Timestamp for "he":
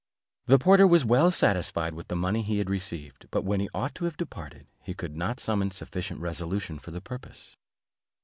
2.41-2.57, 3.59-3.69, 4.81-4.95